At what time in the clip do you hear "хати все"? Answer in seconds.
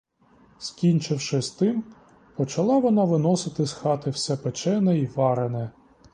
3.73-4.37